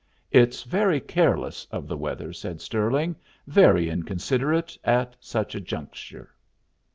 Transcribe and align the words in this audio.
"It's 0.31 0.63
very 0.63 0.99
careless 0.99 1.65
of 1.69 1.87
the 1.87 1.95
weather," 1.95 2.33
said 2.33 2.59
Stirling. 2.59 3.15
"Very 3.45 3.87
inconsiderate, 3.87 4.75
at 4.83 5.15
such 5.19 5.53
a 5.53 5.61
juncture." 5.61 6.33